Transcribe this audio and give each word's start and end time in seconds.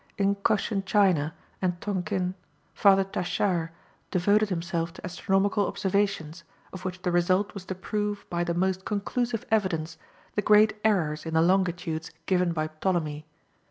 In 0.17 0.33
Cochin 0.33 0.81
China 0.83 1.35
and 1.61 1.79
Tonkin, 1.79 2.33
Father 2.73 3.03
Tachard 3.03 3.69
devoted 4.09 4.49
himself 4.49 4.91
to 4.93 5.05
astronomical 5.05 5.67
observations, 5.67 6.43
of 6.73 6.83
which 6.83 7.03
the 7.03 7.11
result 7.11 7.53
was 7.53 7.65
to 7.65 7.75
prove 7.75 8.25
by 8.27 8.43
the 8.43 8.55
most 8.55 8.83
conclusive 8.83 9.45
evidence 9.51 9.99
the 10.33 10.41
great 10.41 10.73
errors 10.83 11.23
in 11.27 11.35
the 11.35 11.41
longitudes 11.43 12.09
given 12.25 12.51
by 12.51 12.65
Ptolemy. 12.81 13.27